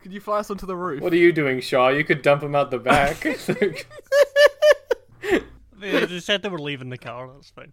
[0.01, 1.03] Could you fly us onto the roof?
[1.03, 1.89] What are you doing, Shaw?
[1.89, 3.27] You could dump him out the back.
[5.93, 7.29] They, they said they were leaving the car.
[7.35, 7.73] That's fine.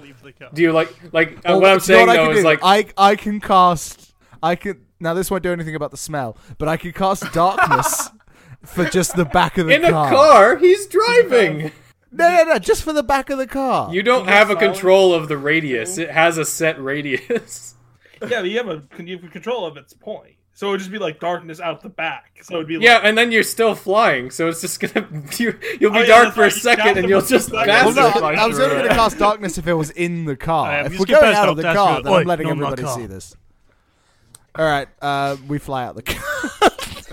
[0.00, 0.48] Leave the car.
[0.54, 2.28] do you like like uh, Well, what I'm do you know saying what I though
[2.28, 2.44] can is do?
[2.44, 4.14] like I I can cast.
[4.42, 5.12] I can now.
[5.14, 8.08] This won't do anything about the smell, but I can cast darkness
[8.64, 9.80] for just the back of the car.
[9.80, 10.10] in a car.
[10.10, 10.56] car.
[10.56, 11.72] He's driving.
[12.12, 13.92] No, no, no, just for the back of the car.
[13.92, 15.98] You don't You have a control of the radius.
[15.98, 17.74] It has a set radius.
[18.22, 20.36] Yeah, but you have a you have control of its point.
[20.58, 22.38] So it would just be like darkness out the back.
[22.42, 25.06] So it'd be like, Yeah, and then you're still flying, so it's just gonna
[25.38, 27.52] you, you'll be Oh, yeah, dark that's for a right, you second, and you'll just
[27.52, 30.86] pass Well, no, I was only gonna cast darkness if it was in the car.
[30.86, 33.04] If we're get going out of the car, then like, I'm letting "Oi, everybody see
[33.04, 33.36] this.
[34.54, 36.22] All right, uh, we fly out the car.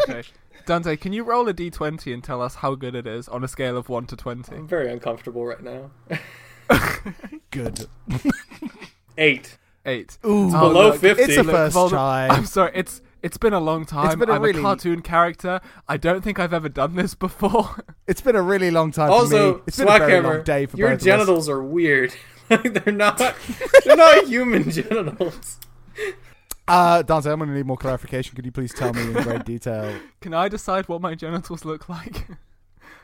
[0.10, 0.24] Okay.
[0.66, 3.48] Dante, can you roll a d20 and tell us how good it is on a
[3.48, 4.56] scale of 1 to 20?
[4.56, 5.92] I'm very uncomfortable right now.
[7.52, 7.88] Good.
[9.18, 9.58] Eight.
[9.86, 10.18] 8.
[10.26, 11.24] Ooh, Oh, below look, 50.
[11.24, 12.28] it's a Look, first Voldem- try.
[12.30, 14.20] I'm sorry, it's it's been a long time.
[14.20, 15.60] been a I'm really- a cartoon character.
[15.88, 17.84] I don't think I've ever done this before.
[18.06, 19.62] It's been a really long time for Also, me.
[19.66, 21.04] It's been a very long day for your both of us.
[21.06, 22.14] genitals are weird.
[22.50, 23.18] They're not.
[23.86, 25.60] They're not human genitals.
[26.68, 28.36] Uh, Dante, I'm going to need more clarification.
[28.36, 29.94] Could you please tell me in great detail?
[30.22, 32.28] Can I decide what my genitals look like?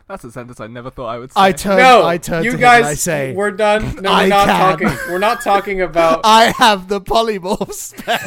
[0.08, 1.40] That's a sentence I never thought I would say.
[1.40, 2.80] I turn, No, I turn you to guys.
[2.80, 3.96] him and I say, we're done.
[4.02, 4.60] No, we're I not can.
[4.80, 4.88] talking.
[5.12, 6.22] We're not talking about.
[6.24, 8.18] I have the polymorph spell.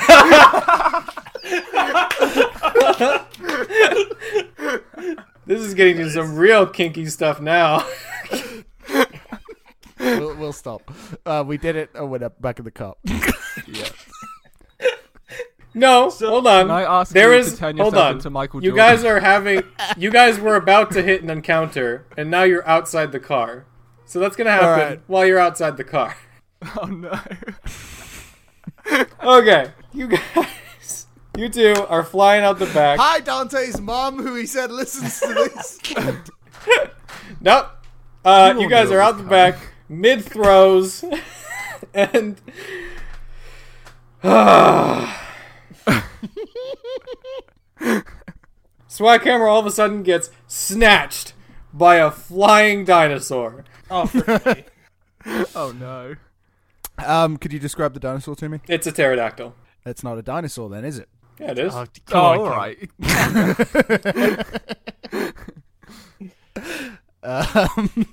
[5.45, 7.87] This is getting to some real kinky stuff now.
[9.99, 10.91] we'll, we'll stop.
[11.27, 11.91] Uh, we did it.
[11.95, 12.99] Oh, we're back in the cup.
[13.05, 13.89] yeah.
[15.75, 16.67] No, hold on.
[16.67, 17.53] Can I ask There you is.
[17.55, 18.17] to turn hold on.
[18.17, 19.63] into Michael you guys are having.
[19.97, 23.65] You guys were about to hit an encounter, and now you're outside the car.
[24.05, 25.01] So that's gonna happen Alright.
[25.07, 26.17] while you're outside the car.
[26.81, 27.19] Oh no.
[29.25, 30.21] Okay, you guys.
[31.37, 32.99] You two are flying out the back.
[33.01, 35.79] Hi, Dante's mom, who he said listens to this.
[37.41, 37.67] Nope.
[38.25, 39.57] Uh, You you guys are out the back,
[39.89, 41.05] mid throws,
[41.95, 42.41] and.
[48.89, 51.33] Swackhammer all of a sudden gets snatched
[51.73, 53.65] by a flying dinosaur.
[53.91, 54.69] Oh, frick.
[55.55, 56.17] Oh no.
[56.99, 58.59] um, could you describe the dinosaur to me?
[58.69, 59.55] It's a pterodactyl.
[59.87, 61.09] It's not a dinosaur, then, is it?
[61.43, 61.75] Yeah, it is.
[61.75, 62.59] Oh, Oh, come on, all Cam.
[62.59, 62.79] right.
[67.25, 67.45] Um,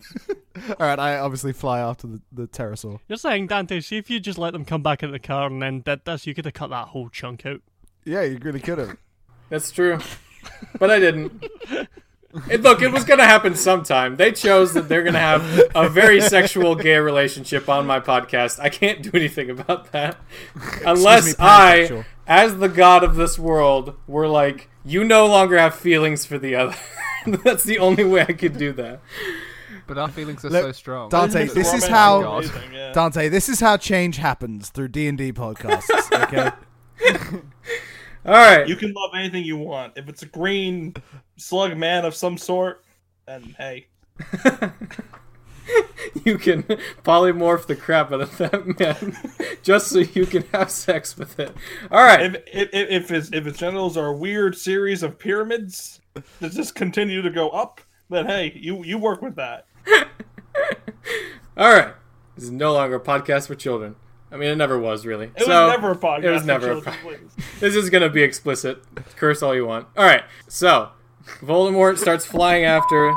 [0.70, 3.00] all right, I obviously fly after the, the pterosaur.
[3.08, 5.62] You're saying, Dante, see if you just let them come back in the car and
[5.62, 7.62] then did this, you could have cut that whole chunk out.
[8.06, 8.98] Yeah, you really could have.
[9.50, 9.98] That's true.
[10.80, 11.44] But I didn't.
[12.50, 14.16] It, look, it was going to happen sometime.
[14.16, 18.60] They chose that they're going to have a very sexual gay relationship on my podcast.
[18.60, 20.18] I can't do anything about that.
[20.86, 22.06] Unless me, I, pansexual.
[22.30, 26.56] As the god of this world, we're like, you no longer have feelings for the
[26.56, 26.76] other.
[27.44, 29.02] That's the only way I could do that.
[29.88, 31.10] But our feelings are Look, so strong.
[31.10, 31.54] Dante, Mr.
[31.56, 32.92] this is how- amazing, yeah.
[32.94, 35.90] Dante, this is how change happens through D and D podcasts.
[36.30, 36.52] Okay.
[38.26, 38.68] All right.
[38.68, 39.94] You can love anything you want.
[39.96, 40.94] If it's a green
[41.38, 42.84] slug man of some sort,
[43.26, 43.88] then hey.
[46.26, 46.64] you can
[47.04, 49.18] polymorph the crap out of that man
[49.64, 51.56] just so you can have sex with it.
[51.92, 52.22] All right.
[52.22, 56.02] If if if, if its if its genitals are a weird series of pyramids
[56.40, 59.66] that just continue to go up, then hey, you you work with that.
[61.58, 61.94] All right.
[62.36, 63.96] This is no longer a podcast for children.
[64.32, 65.32] I mean, it never was really.
[65.36, 66.24] It so, was never a podcast.
[66.24, 67.30] It was for never a children.
[67.60, 68.84] This is gonna be explicit.
[69.16, 69.88] Curse all you want.
[69.98, 70.24] All right.
[70.48, 70.92] So,
[71.42, 73.16] Voldemort starts flying after.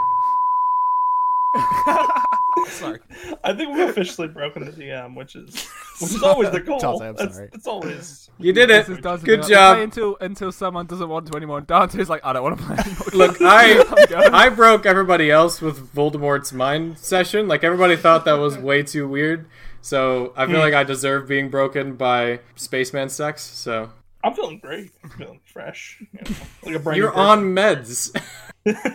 [3.44, 5.66] I think we've officially broken the DM, which is
[6.00, 6.78] which is always the goal.
[6.78, 7.50] Dante, I'm That's- sorry.
[7.52, 8.86] It's always You did it.
[8.86, 9.24] This is Dante.
[9.24, 9.78] Good We'll job.
[9.78, 11.60] Until until someone doesn't want to anymore.
[11.60, 13.06] Dante's like, I don't want to play anymore.
[13.14, 14.34] Look, I I'm going.
[14.34, 17.48] I broke everybody else with Voldemort's mind session.
[17.48, 19.46] Like everybody thought that was way too weird.
[19.80, 20.62] So I feel hmm.
[20.62, 23.42] like I deserve being broken by spaceman sex.
[23.42, 23.90] So
[24.24, 24.92] I'm feeling great.
[25.02, 25.98] I'm feeling fresh.
[26.00, 28.16] You know, like a brand you're on meds.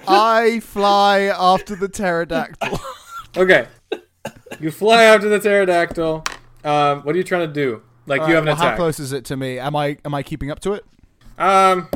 [0.08, 2.80] I fly after the pterodactyl.
[3.36, 3.68] Okay,
[4.60, 6.24] you fly after the pterodactyl.
[6.64, 7.82] Um, what are you trying to do?
[8.06, 9.60] Like you have an Well, How close is it to me?
[9.60, 10.86] Am I am I keeping up to it?
[11.38, 11.90] Um,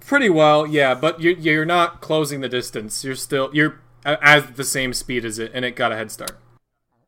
[0.00, 3.04] Pretty well, yeah, but you're you're not closing the distance.
[3.04, 6.38] You're still you're at the same speed as it, and it got a head start.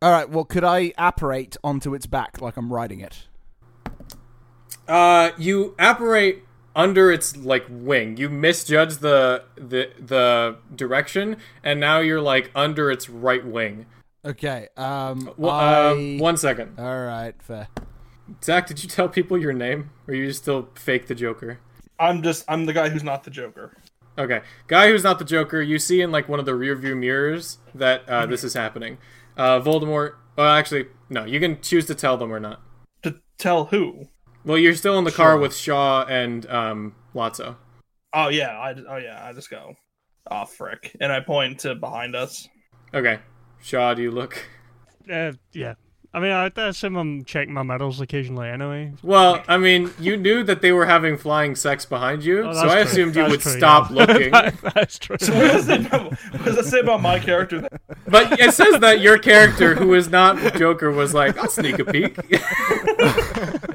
[0.02, 0.28] All right.
[0.28, 3.26] Well, could I apparate onto its back like I'm riding it?
[4.86, 6.44] Uh, you apparate
[6.76, 8.16] under its like wing.
[8.18, 13.86] You misjudge the the the direction, and now you're like under its right wing.
[14.24, 14.68] Okay.
[14.76, 15.32] Um.
[15.36, 15.74] Well, I...
[15.74, 17.34] uh, one second, All right.
[17.42, 17.68] Fair.
[18.44, 18.68] Zach.
[18.68, 21.58] Did you tell people your name, or are you still fake the Joker?
[21.98, 23.76] I'm just I'm the guy who's not the Joker.
[24.18, 25.60] Okay, guy who's not the Joker.
[25.60, 28.98] You see in like one of the rear view mirrors that uh, this is happening.
[29.36, 30.14] Uh, Voldemort.
[30.36, 31.24] Well, actually, no.
[31.24, 32.60] You can choose to tell them or not.
[33.02, 34.08] To tell who?
[34.46, 35.38] Well, you're still in the car Sure.
[35.40, 37.56] with Shaw and um, Lotso.
[38.14, 39.74] Oh yeah, I oh yeah, I just go.
[40.30, 42.48] Oh frick, and I point to behind us.
[42.94, 43.18] Okay,
[43.60, 44.42] Shaw, do you look?
[45.12, 45.74] Uh, yeah.
[46.14, 48.94] I mean, I, I assume I'm checking my medals occasionally anyway.
[49.02, 52.60] Well, I mean, you knew that they were having flying sex behind you, Oh, so
[52.70, 52.82] I true.
[52.82, 53.96] assumed you would true, stop yeah.
[54.06, 54.30] looking.
[54.74, 55.16] That's true.
[55.20, 57.68] What does, it, what does that say about my character?
[58.08, 61.84] But it says that your character, who is not Joker, was like, "I'll sneak a
[61.84, 62.16] peek."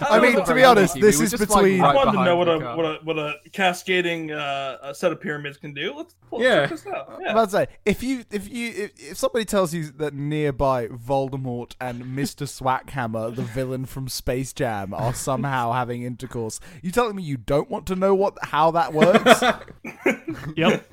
[0.00, 1.00] I mean, to be honest, lucky.
[1.06, 1.80] this is just, like, between.
[1.80, 5.12] I right wanted to know what a what a what a cascading uh, a set
[5.12, 5.94] of pyramids can do.
[5.96, 6.60] Let's, let's Yeah.
[6.60, 7.10] check this out.
[7.12, 7.32] I'm Yeah.
[7.32, 11.74] about to say, if you if you if, if somebody tells you that nearby Voldemort
[11.80, 12.46] and Mr.
[12.46, 17.68] Swackhammer, the villain from Space Jam, are somehow having intercourse, you telling me you don't
[17.70, 19.42] want to know what how that works?
[20.56, 20.90] Yep.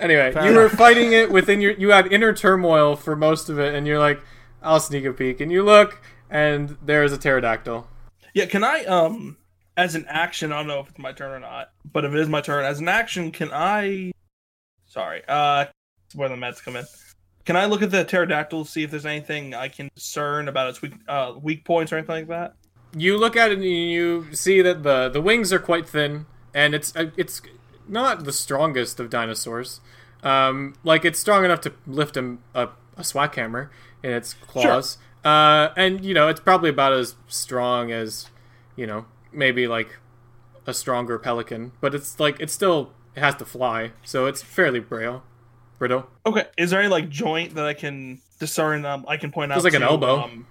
[0.00, 1.72] Anyway, Fair you were fighting it within your.
[1.72, 4.20] You had inner turmoil for most of it, and you're like,
[4.60, 7.86] "I'll sneak a peek," and you look, and there is a pterodactyl.
[8.34, 9.36] Yeah, can I um
[9.76, 12.18] as an action, I don't know if it's my turn or not, but if it
[12.18, 14.12] is my turn, as an action, can I
[14.86, 15.66] sorry, uh
[16.06, 16.84] it's where the meds come in.
[17.44, 20.70] Can I look at the pterodactyl to see if there's anything I can discern about
[20.70, 22.54] its weak uh weak points or anything like that?
[22.96, 26.74] You look at it and you see that the the wings are quite thin, and
[26.74, 27.40] it's uh, it's
[27.88, 29.80] not the strongest of dinosaurs.
[30.22, 33.70] Um, like it's strong enough to lift him a, a Swackhammer
[34.02, 34.98] in its claws.
[35.24, 38.28] Uh, and you know it's probably about as strong as
[38.74, 39.98] you know maybe like
[40.66, 44.80] a stronger pelican, but it's like it's still it has to fly, so it's fairly
[44.80, 45.22] brittle.
[45.78, 46.08] Brittle.
[46.26, 46.46] Okay.
[46.56, 49.72] Is there any like joint that I can discern um I can point out There's
[49.72, 50.20] like an elbow.
[50.20, 50.46] Um,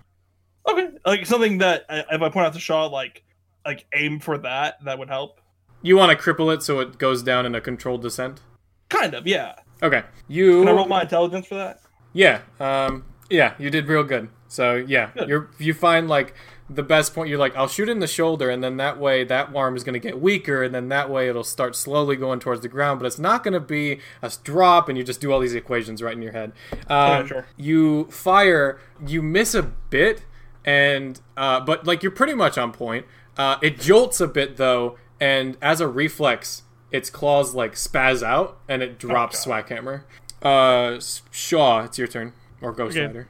[0.70, 0.90] okay.
[1.06, 3.24] Like something that uh, if I point out to Shaw like
[3.66, 5.40] like aim for that, that would help.
[5.82, 8.42] You want to cripple it so it goes down in a controlled descent.
[8.90, 9.56] Kind of, yeah.
[9.82, 10.60] Okay, you.
[10.60, 11.82] Can I roll my intelligence for that?
[12.14, 14.30] Yeah, um, yeah, you did real good.
[14.52, 16.34] So yeah, you're you find like
[16.70, 17.30] the best point.
[17.30, 19.94] You're like, I'll shoot in the shoulder, and then that way that arm is going
[19.94, 23.00] to get weaker, and then that way it'll start slowly going towards the ground.
[23.00, 26.04] But it's not going to be a drop, and you just do all these equations
[26.04, 26.52] right in your head.
[26.90, 27.48] Um, Okay, sure.
[27.56, 30.26] You fire, you miss a bit,
[30.66, 33.06] and uh, but like you're pretty much on point.
[33.38, 38.58] Uh, it jolts a bit though, and as a reflex, its claws like spaz out,
[38.68, 39.66] and it drops God.
[39.66, 40.04] Swackhammer.
[40.42, 41.00] Uh,
[41.32, 43.06] Shaw, it's your turn, or Ghost Okay.
[43.08, 43.30] Rider.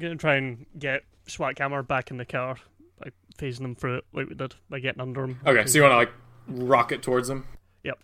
[0.00, 2.56] I'm gonna try and get Swackhammer back in the car,
[3.04, 5.38] like phasing them through it like we did by getting under them.
[5.46, 6.12] Okay, so you want to like
[6.48, 7.46] rocket towards them?
[7.84, 7.98] Yep.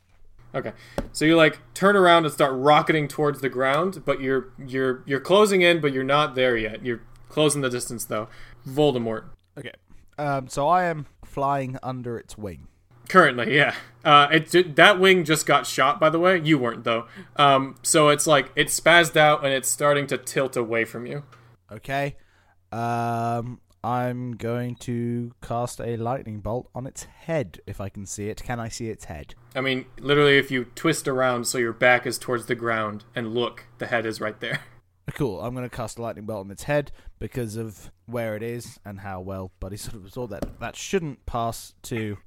[0.54, 0.72] Okay,
[1.12, 5.20] so you like turn around and start rocketing towards the ground, but you're you're you're
[5.20, 6.84] closing in, but you're not there yet.
[6.84, 8.28] You're closing the distance though.
[8.68, 9.24] Voldemort.
[9.58, 9.72] okay.
[10.18, 10.48] Um.
[10.48, 12.68] So I am flying under its wing.
[13.08, 13.74] Currently, yeah.
[14.04, 15.98] Uh, it ju- that wing just got shot.
[15.98, 17.06] By the way, you weren't though.
[17.36, 21.22] Um, so it's like it spazzed out and it's starting to tilt away from you.
[21.70, 22.16] Okay.
[22.72, 23.60] Um.
[23.84, 28.42] I'm going to cast a lightning bolt on its head if I can see it.
[28.42, 29.36] Can I see its head?
[29.54, 33.32] I mean, literally, if you twist around so your back is towards the ground and
[33.32, 34.60] look, the head is right there.
[35.14, 35.40] Cool.
[35.40, 38.80] I'm going to cast a lightning bolt on its head because of where it is
[38.84, 40.58] and how well Buddy sort of absorbed that.
[40.58, 42.18] That shouldn't pass to,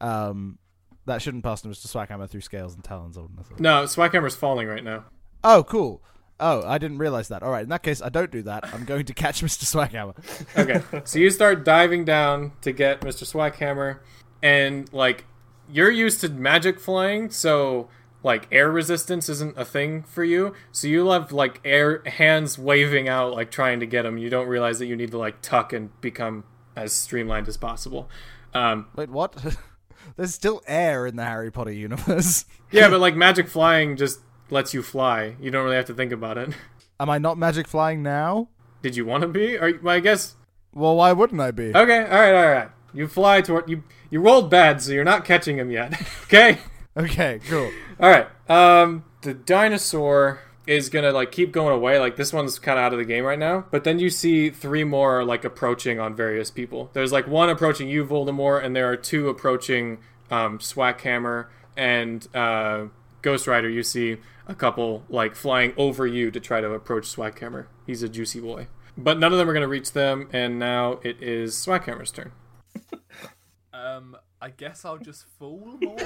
[0.00, 0.58] um,
[1.04, 1.86] that shouldn't pass to Mr.
[1.88, 3.18] Swackhammer through scales and talons.
[3.18, 3.60] I wouldn't have thought.
[3.60, 5.04] No, Swackhammer's falling right now.
[5.44, 6.02] Oh, cool.
[6.38, 7.42] Oh, I didn't realize that.
[7.42, 7.62] All right.
[7.62, 8.72] In that case, I don't do that.
[8.74, 9.64] I'm going to catch Mr.
[9.64, 10.14] Swackhammer.
[10.58, 13.24] Okay, so you start diving down to get Mr.
[13.24, 14.00] Swackhammer,
[14.42, 15.24] and like
[15.70, 17.88] you're used to magic flying, so
[18.22, 20.52] like air resistance isn't a thing for you.
[20.72, 24.18] So you have like air hands waving out, like trying to get him.
[24.18, 26.44] You don't realize that you need to like tuck and become
[26.74, 28.10] as streamlined as possible.
[28.52, 29.56] Um, Wait, what?
[30.16, 32.44] There's still air in the Harry Potter universe.
[32.70, 34.20] yeah, but like magic flying just
[34.50, 35.36] lets you fly.
[35.40, 36.50] You don't really have to think about it.
[37.00, 38.48] Am I not magic flying now?
[38.82, 39.56] Did you want to be?
[39.56, 40.34] Or well, I guess
[40.72, 41.74] Well, why wouldn't I be?
[41.74, 42.68] Okay, all right, all right.
[42.94, 43.84] You fly toward you.
[44.10, 46.00] You rolled bad, so you're not catching him yet.
[46.24, 46.58] okay.
[46.96, 47.70] Okay, cool.
[48.00, 48.28] All right.
[48.48, 51.98] Um, the dinosaur is gonna like keep going away.
[51.98, 53.66] Like this one's kind of out of the game right now.
[53.70, 56.90] But then you see three more like approaching on various people.
[56.94, 59.98] There's like one approaching you, Voldemort, and there are two approaching
[60.30, 62.86] um, Swackhammer, and uh,
[63.22, 64.16] Ghost Rider, you see
[64.46, 67.66] a couple like flying over you to try to approach Swackhammer.
[67.86, 68.68] He's a juicy boy.
[68.96, 72.32] But none of them are going to reach them, and now it is Swackhammer's turn.
[73.72, 75.96] Um, I guess I'll just fool more.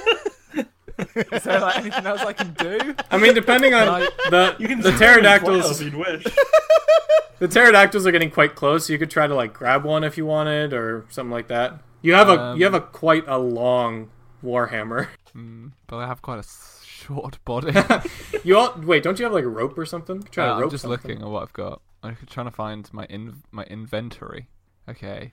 [1.32, 2.94] Is there like anything else I can do?
[3.10, 5.84] I mean, depending on Like, the You can the zoom in and flail pterodactyls, if
[5.86, 6.24] you'd wish.
[7.38, 8.86] the pterodactyls are getting quite close.
[8.86, 11.80] So you could try to like grab one if you wanted, or something like that.
[12.02, 14.10] You have a Um, you have a quite a long
[14.44, 15.08] warhammer.
[15.34, 17.72] Mm, but I have quite a s- short body.
[18.44, 20.22] You all wait, don't you have like a rope or something?
[20.22, 21.10] Try to Uh, rope I'm just something.
[21.10, 21.82] looking at what I've got.
[22.02, 24.48] I'm trying to find my in my inventory.
[24.88, 25.32] Okay.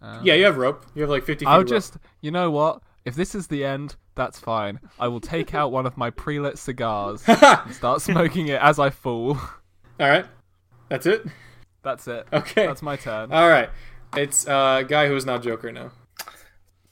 [0.00, 0.84] Um, Yeah, you have rope.
[0.94, 1.44] You have like fifty.
[1.44, 1.68] Feet I'll of rope.
[1.70, 2.82] just, you know what?
[3.04, 4.80] If this is the end, that's fine.
[4.98, 8.90] I will take out one of my pre-lit cigars and start smoking it as I
[8.90, 9.36] fall.
[10.00, 10.26] All right,
[10.88, 11.24] that's it.
[11.82, 12.26] That's it.
[12.32, 12.66] Okay.
[12.66, 13.32] That's my turn.
[13.32, 13.70] All right,
[14.16, 15.90] it's uh, a guy who is not Joker now.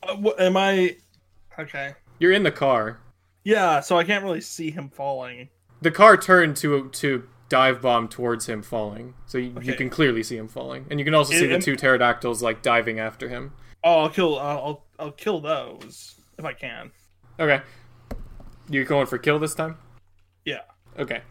[0.02, 0.96] Uh, wh- am I
[1.58, 1.94] okay?
[2.18, 2.98] You're in the car.
[3.44, 5.48] Yeah, so I can't really see him falling.
[5.82, 10.22] The car turned to to dive bomb towards him falling, so you, you can clearly
[10.22, 13.52] see him falling, and you can also see the two pterodactyls like diving after him.
[13.82, 14.38] Oh, I'll kill.
[14.38, 16.90] I'll I'll, I'll kill those if I can.
[17.38, 17.62] Okay,
[18.68, 19.76] you going for kill this time?
[20.44, 20.60] Yeah.
[20.98, 21.22] Okay.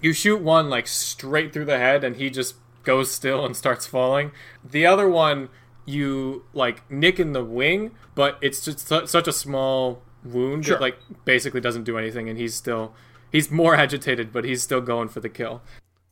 [0.00, 3.86] You shoot one like straight through the head, and he just goes still and starts
[3.86, 4.32] falling.
[4.62, 5.48] The other one,
[5.86, 10.76] you like nick in the wing, but it's just su- such a small wound Sure.
[10.76, 12.94] that like basically doesn't do anything, and he's still
[13.30, 15.62] he's more agitated, but he's still going for the kill.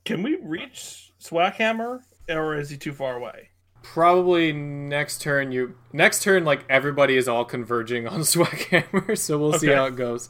[0.04, 3.48] Can we reach Swackhammer, or is he too far away?
[3.82, 9.54] Probably next turn you next turn like everybody is all converging on Swackhammer, so we'll
[9.54, 10.28] see how it goes.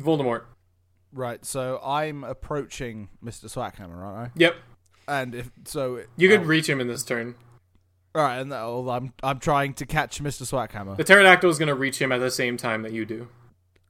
[0.00, 0.42] Voldemort.
[1.12, 3.44] Right, so I'm approaching Mr.
[3.44, 4.54] Swackhammer, aren't Yep.
[5.06, 7.34] And if so, You could reach him in this turn.
[8.14, 10.42] All right, and oh, I'm I'm trying to catch Mr.
[10.42, 10.96] Swackhammer.
[10.96, 13.28] The pterodactyl is going to reach him at the same time that you do.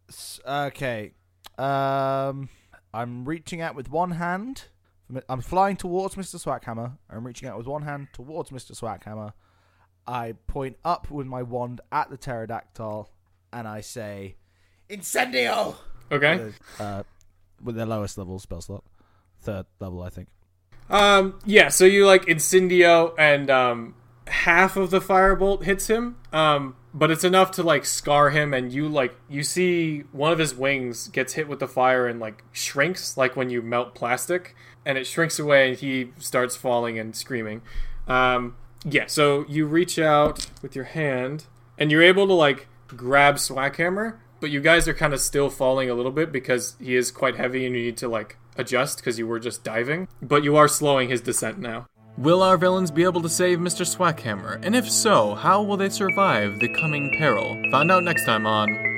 [0.08, 1.12] S- Okay,
[1.58, 2.48] um,
[2.94, 4.64] I'm reaching out with one hand.
[5.28, 6.36] I'm flying towards Mr.
[6.42, 6.96] Swackhammer.
[7.10, 8.72] I'm reaching out with one hand towards Mr.
[8.78, 9.32] Swackhammer.
[10.06, 13.10] I point up with my wand at the pterodactyl,
[13.52, 14.36] and I say,
[14.88, 15.74] "Incendio!"
[16.10, 16.52] Okay.
[16.80, 17.02] Uh,
[17.62, 18.84] with their lowest level spell slot,
[19.40, 20.28] third level, I think.
[20.90, 21.38] Um.
[21.44, 21.68] Yeah.
[21.68, 23.94] So you like incendio, and um,
[24.26, 26.16] half of the firebolt hits him.
[26.32, 26.76] Um.
[26.94, 30.54] But it's enough to like scar him, and you like you see one of his
[30.54, 34.54] wings gets hit with the fire and like shrinks, like when you melt plastic,
[34.84, 37.62] and it shrinks away, and he starts falling and screaming.
[38.06, 38.56] Um.
[38.84, 39.06] Yeah.
[39.06, 41.46] So you reach out with your hand,
[41.78, 45.88] and you're able to like grab Swackhammer, but you guys are kind of still falling
[45.88, 49.18] a little bit because he is quite heavy, and you need to like adjust because
[49.18, 50.08] you were just diving.
[50.20, 51.86] But you are slowing his descent now.
[52.18, 53.86] Will our villains be able to save Mr.
[53.86, 54.60] Swackhammer?
[54.62, 57.56] And if so, how will they survive the coming peril?
[57.70, 58.91] Find out next time on.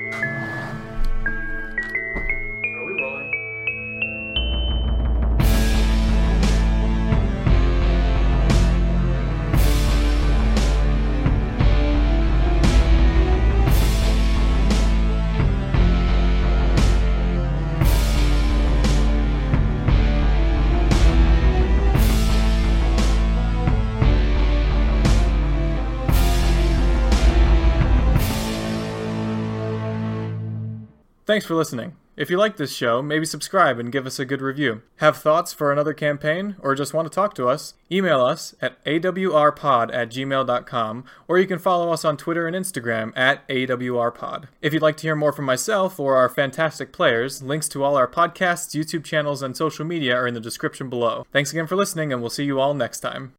[31.35, 31.97] Thanks for listening.
[32.15, 34.83] If you like this show, maybe subscribe and give us a good review.
[34.99, 37.73] Have thoughts for another campaign or just want to talk to us?
[37.91, 43.11] Email us at awrpod at gmail.com or you can follow us on Twitter and Instagram
[43.17, 44.45] at awrpod.
[44.61, 47.97] If you'd like to hear more from myself or our fantastic players, links to all
[47.97, 51.27] our podcasts, YouTube channels, and social media are in the description below.
[51.33, 53.33] Thanks again for listening and we'll see you all next time.